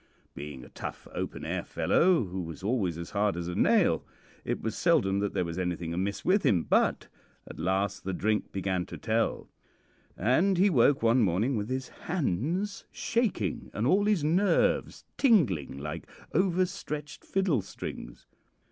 [0.33, 4.03] Being a tough, open air fellow, who was always as hard as a nail,
[4.43, 7.07] it was seldom that there was anything amiss with him; but
[7.47, 9.47] at last the drink began to tell,
[10.17, 16.07] and he woke one morning with his hands shaking and all his nerves tingling like
[16.33, 18.25] over stretched fiddle strings.